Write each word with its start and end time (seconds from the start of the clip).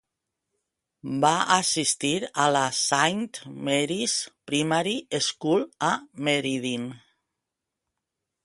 Va 1.25 1.33
assistir 1.55 2.13
a 2.45 2.47
la 2.55 2.63
Saint 2.79 3.29
Mary's 3.69 4.17
Primary 4.53 4.97
School 5.29 5.65
a 5.93 5.95
Merredin. 6.29 6.93